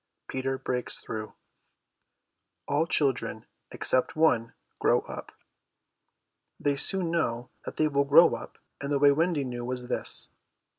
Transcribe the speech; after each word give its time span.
PETER 0.29 0.57
BREAKS 0.57 0.97
THROUGH 0.97 1.35
All 2.67 2.87
children, 2.87 3.45
except 3.69 4.15
one, 4.15 4.55
grow 4.79 5.01
up. 5.01 5.31
They 6.59 6.75
soon 6.75 7.11
know 7.11 7.51
that 7.65 7.75
they 7.77 7.87
will 7.87 8.05
grow 8.05 8.33
up, 8.33 8.57
and 8.81 8.91
the 8.91 8.97
way 8.97 9.11
Wendy 9.11 9.43
knew 9.43 9.63
was 9.63 9.89
this. 9.89 10.29